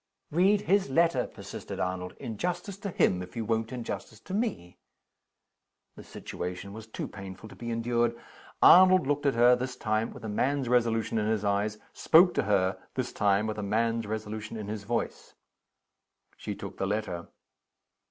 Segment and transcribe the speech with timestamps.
[0.31, 2.15] "Read his letter," persisted Arnold.
[2.19, 4.79] "In justice to him, if you won't in justice to me."
[5.95, 8.15] The situation was too painful to be endured.
[8.63, 12.43] Arnold looked at her, this time, with a man's resolution in his eyes spoke to
[12.45, 15.35] her, this time, with a man's resolution in his voice.
[16.35, 17.27] She took the letter.